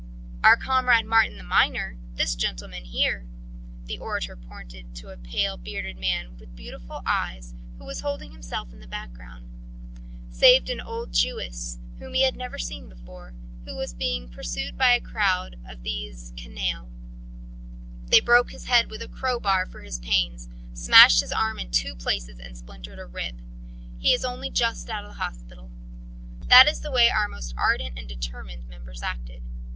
[0.43, 3.27] Our comrade Martin the Miner this gentleman here"
[3.85, 8.73] the orator pointed to a pale, bearded man with beautiful eyes who was holding himself
[8.73, 9.47] in the background
[10.31, 13.35] "saved an old Jewess, whom he had never seen before,
[13.65, 16.89] who was being pursued by a crowd of these canaille.
[18.07, 21.93] They broke his head with a crowbar for his pains, smashed his arm in two
[21.93, 23.39] places and splintered a rib.
[23.99, 25.69] He is only just out of hospital.
[26.47, 29.43] That is the way our most ardent and determined members acted.